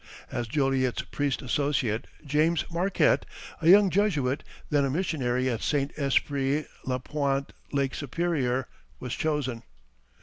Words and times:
As 0.31 0.47
Joliet's 0.47 1.03
priest 1.03 1.43
associate, 1.43 2.07
James 2.25 2.65
Marquette, 2.71 3.23
a 3.61 3.69
young 3.69 3.91
Jesuit, 3.91 4.43
then 4.71 4.83
a 4.83 4.89
missionary 4.89 5.47
at 5.47 5.61
St. 5.61 5.91
Esprit, 5.95 6.65
La 6.83 6.97
Pointe, 6.97 7.53
Lake 7.71 7.93
Superior, 7.93 8.67
was 8.99 9.13
chosen. 9.13 9.61